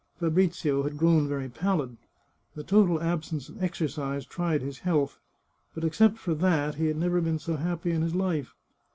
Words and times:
Fabrizio 0.19 0.81
had 0.81 0.97
grown 0.97 1.27
very 1.27 1.47
pallid. 1.47 1.95
The 2.55 2.63
total 2.63 2.99
absence 2.99 3.49
of 3.49 3.61
exercise 3.63 4.25
tried 4.25 4.63
his 4.63 4.79
health, 4.79 5.19
but 5.75 5.83
except 5.83 6.17
for 6.17 6.33
that, 6.33 6.73
he 6.73 6.87
had 6.87 6.97
never 6.97 7.21
been 7.21 7.37
so 7.37 7.57
happy 7.57 7.91
in 7.91 8.01
his 8.01 8.15
life. 8.15 8.55